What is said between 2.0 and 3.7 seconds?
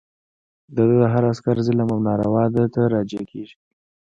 ناروا ده ته راجع کېږي.